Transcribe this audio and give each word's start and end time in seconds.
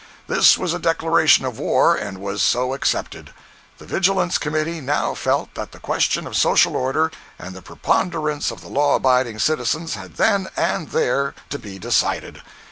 This 0.25 0.57
was 0.57 0.73
a 0.73 0.79
declaration 0.79 1.45
of 1.45 1.59
war, 1.59 1.95
and 1.95 2.17
was 2.17 2.41
so 2.41 2.73
accepted. 2.73 3.31
The 3.77 3.85
Vigilance 3.85 4.39
Committee 4.39 4.81
now 4.81 5.13
felt 5.13 5.53
that 5.53 5.73
the 5.73 5.79
question 5.79 6.25
of 6.25 6.35
social 6.35 6.75
order 6.75 7.11
and 7.37 7.53
the 7.55 7.61
preponderance 7.61 8.49
of 8.49 8.61
the 8.61 8.67
law 8.67 8.95
abiding 8.95 9.37
citizens 9.37 9.93
had 9.93 10.15
then 10.15 10.47
and 10.57 10.89
there 10.89 11.35
to 11.51 11.59
be 11.59 11.77
decided. 11.77 12.41